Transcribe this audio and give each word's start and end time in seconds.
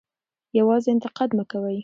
یوازې 0.59 0.87
انتقاد 0.91 1.29
مه 1.37 1.43
کوئ. 1.51 1.77